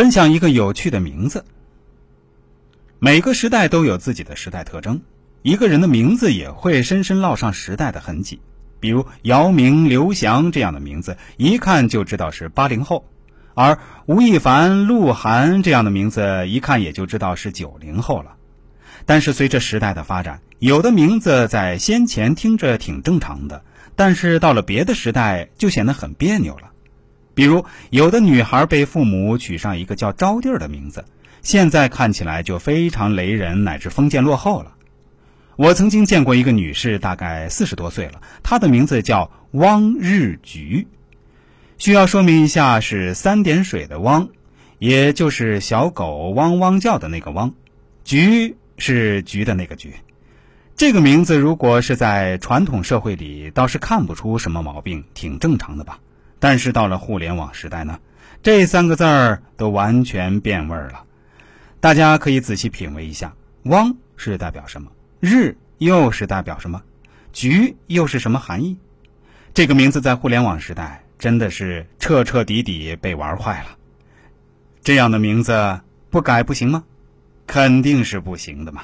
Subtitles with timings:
[0.00, 1.44] 分享一个有趣的名字。
[2.98, 5.02] 每个时代都有自己的时代特征，
[5.42, 8.40] 一个人的名字也会深深烙上时代的痕迹。
[8.80, 13.04] 比如姚明、刘翔这样的名字，一看就知道是八零后；
[13.52, 18.36] 而吴亦凡、鹿晗这样的名字，一看也就知道是九零后了。
[19.04, 23.62] 但是随着时代的发展，有的名字在先前听着挺正常的，
[23.96, 26.69] 但是到了别的时代就显得很别扭了。
[27.34, 31.04] 比如，有的女孩被父母取上一个叫招娣的名字，
[31.42, 34.72] 现在看起来就非常雷人，乃至封建落后了。
[35.56, 40.86] 我曾经见过一个女士，大概四十多岁了，她的名字叫汪日菊。
[41.78, 44.28] 需要说明一下，是三点水的汪，
[44.78, 47.54] 也就是小狗汪汪叫的那个汪，
[48.04, 49.94] 菊是菊的那个菊。
[50.76, 55.98] 这个名字如果是在传统社会里，倒是看不出什么毛病，挺正常的吧。
[56.40, 58.00] 但是到了互联网时代呢，
[58.42, 61.04] 这三个字儿都完全变味儿了。
[61.78, 64.90] 大家可以仔细品味一下，汪是代表什么？
[65.20, 66.82] 日又是代表什么？
[67.32, 68.76] 局又是什么含义？
[69.54, 73.76] 这个名字在互联网时代真的是彻彻底底被玩坏了。
[74.82, 76.84] 这样的名字不改不行吗？
[77.46, 78.82] 肯定是不行的嘛。